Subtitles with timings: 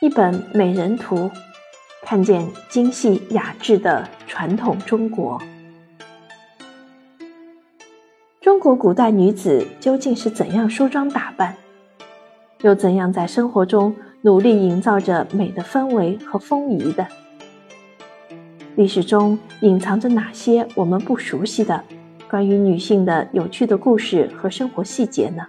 [0.00, 1.28] 一本美人图，
[2.02, 5.42] 看见精细雅致的传统中国。
[8.40, 11.56] 中国古代女子究竟是怎样梳妆打扮，
[12.60, 17.04] 又怎样在生活中努力营造着美的氛围和风仪的？
[18.76, 21.82] 历史中隐藏着哪些我们不熟悉的
[22.30, 25.44] 关于女性的有趣的故事和生活细节呢？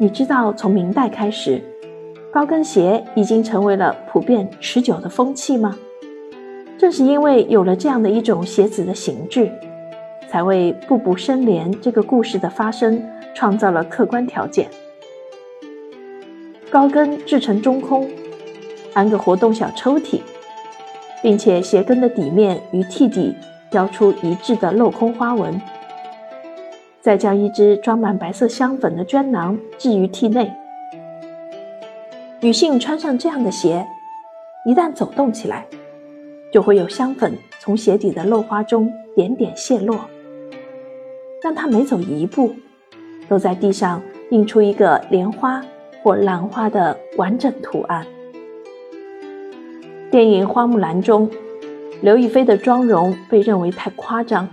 [0.00, 1.62] 你知道，从明代开始。
[2.32, 5.76] 高跟鞋已经成为了普遍持久的风气吗？
[6.78, 9.50] 正是因为有了这样的一种鞋子的形制，
[10.30, 13.02] 才为步步生莲这个故事的发生
[13.34, 14.68] 创造了客观条件。
[16.70, 18.08] 高跟制成中空，
[18.94, 20.20] 安个活动小抽屉，
[21.20, 23.34] 并且鞋跟的底面与屉底
[23.72, 25.60] 雕出一致的镂空花纹，
[27.00, 30.52] 再将一只装满白色香粉的绢囊置于屉内。
[32.42, 33.86] 女性穿上这样的鞋，
[34.64, 35.66] 一旦走动起来，
[36.50, 40.08] 就会有香粉从鞋底的漏花中点点泻落，
[41.42, 42.54] 让她每走一步，
[43.28, 45.62] 都在地上印出一个莲花
[46.02, 48.06] 或兰花的完整图案。
[50.10, 51.30] 电影《花木兰》中，
[52.00, 54.48] 刘亦菲的妆容被认为太夸张，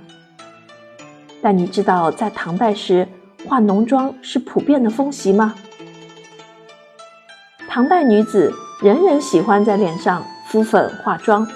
[1.42, 3.08] 但你知道在唐代时
[3.48, 5.56] 化浓妆是普遍的风习吗？
[7.70, 11.48] 唐代女子人人喜欢在脸上敷粉化妆，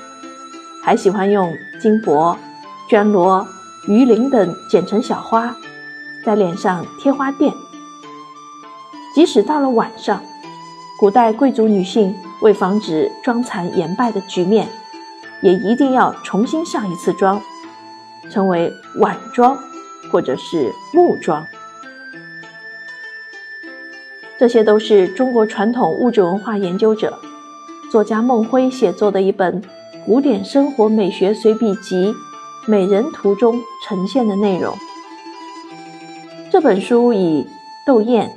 [0.84, 2.38] 还喜欢用金箔、
[2.90, 3.48] 绢罗、
[3.88, 5.56] 鱼鳞等剪成小花，
[6.24, 7.54] 在脸上贴花钿。
[9.16, 10.22] 即使到了晚上，
[11.00, 14.68] 古代贵族女性为防止妆残颜败的局面，
[15.42, 17.42] 也一定要重新上一次妆，
[18.30, 19.58] 称为晚妆
[20.12, 21.48] 或者是暮妆。
[24.42, 27.20] 这些都是中国传统物质文化研究者、
[27.92, 29.62] 作家孟辉写作的一本
[30.04, 32.12] 《古典生活美学随笔集·
[32.66, 34.76] 美人图》中呈现的内容。
[36.52, 37.48] 这本书以
[37.86, 38.36] 斗艳、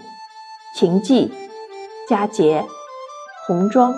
[0.74, 1.32] 琴技、
[2.06, 2.66] 佳节、
[3.46, 3.94] 红妆、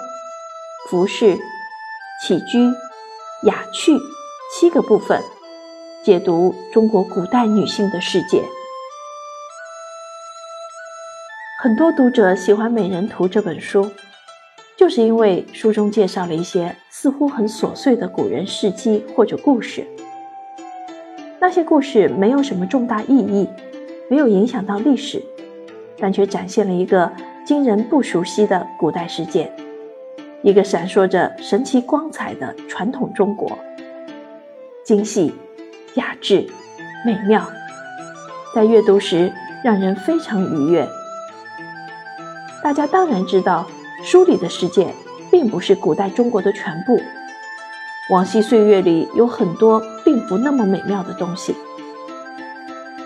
[0.89, 1.37] 服饰、
[2.25, 2.69] 起居、
[3.49, 3.99] 雅趣
[4.55, 5.21] 七个部分，
[6.05, 8.45] 解读中国古代女性的世界。
[11.59, 13.91] 很多读者喜欢《美人图》这本书，
[14.77, 19.87] 就是因为书中介绍了一些似乎很琐碎的古人事迹或者故事。
[21.41, 23.49] 那些故事没有什么重大意义，
[24.11, 25.23] 没有影响到历史，
[25.99, 27.11] 但却展现了一个
[27.43, 29.51] 今人不熟悉的古代世界，
[30.43, 33.59] 一个闪烁着神奇光彩的传统中国。
[34.85, 35.35] 精细、
[35.95, 36.47] 雅致、
[37.07, 37.49] 美妙，
[38.55, 39.33] 在阅读时
[39.65, 40.87] 让人非常愉悦。
[42.63, 43.67] 大家当然知道，
[44.03, 44.93] 书里的世界
[45.31, 47.01] 并不是古代中国的全部。
[48.11, 51.55] 往昔岁月里有很多并不那么美妙的东西，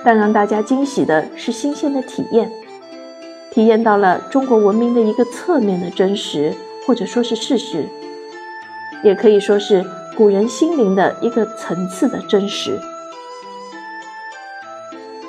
[0.04, 2.50] 但让大家惊喜的是新鲜的体验，
[3.50, 6.54] 体验到了中国文明的一个侧面的真实，
[6.86, 7.88] 或者说是事实，
[9.02, 9.84] 也可以说是
[10.16, 12.78] 古人心灵的一个层次的真实。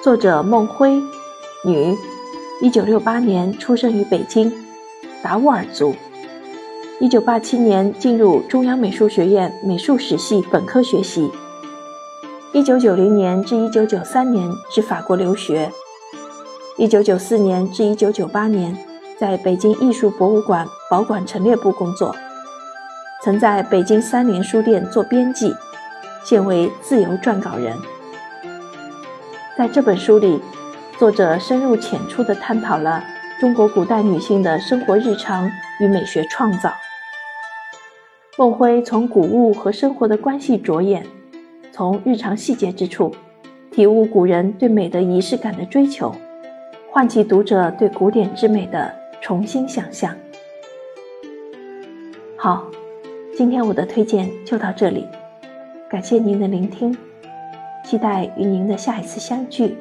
[0.01, 1.01] 作者孟辉，
[1.65, 1.95] 女。
[2.61, 4.53] 一九六八年出生于北京，
[5.23, 5.95] 达斡尔族。
[6.99, 11.31] 一九八七年进入中央美术学院美术史系本科学习。
[12.53, 15.71] 一九九零年至一九九三年至法国留学。
[16.77, 18.77] 一九九四年至一九九八年
[19.19, 22.15] 在北京艺术博物馆保管陈列部工作，
[23.23, 25.51] 曾在北京三联书店做编辑，
[26.23, 27.75] 现为自由撰稿人。
[29.57, 30.39] 在这本书里。
[31.01, 33.03] 作者深入浅出地探讨了
[33.39, 36.71] 中国古代女性的生活日常与美学创造。
[38.37, 41.03] 孟辉从古物和生活的关系着眼，
[41.71, 43.15] 从日常细节之处
[43.71, 46.13] 体悟古人对美的仪式感的追求，
[46.91, 50.15] 唤起读者对古典之美的重新想象。
[52.37, 52.63] 好，
[53.35, 55.07] 今天我的推荐就到这里，
[55.89, 56.95] 感谢您的聆听，
[57.83, 59.75] 期待与您的下一次相聚。